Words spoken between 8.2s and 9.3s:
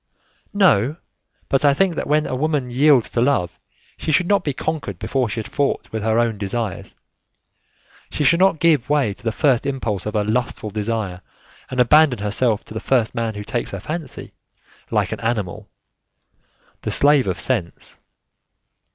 should not give way to